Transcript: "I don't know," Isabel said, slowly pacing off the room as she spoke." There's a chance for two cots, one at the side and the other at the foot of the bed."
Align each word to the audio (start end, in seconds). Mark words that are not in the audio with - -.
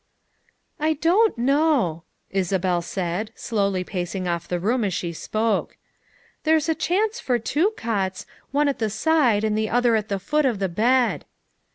"I 0.79 0.93
don't 0.93 1.37
know," 1.37 2.05
Isabel 2.31 2.81
said, 2.81 3.29
slowly 3.35 3.83
pacing 3.83 4.27
off 4.27 4.47
the 4.47 4.59
room 4.59 4.83
as 4.83 4.95
she 4.95 5.13
spoke." 5.13 5.77
There's 6.43 6.67
a 6.67 6.73
chance 6.73 7.19
for 7.19 7.37
two 7.37 7.75
cots, 7.77 8.25
one 8.49 8.67
at 8.67 8.79
the 8.79 8.89
side 8.89 9.43
and 9.43 9.55
the 9.55 9.69
other 9.69 9.95
at 9.95 10.09
the 10.09 10.17
foot 10.17 10.47
of 10.47 10.57
the 10.57 10.69
bed." 10.69 11.25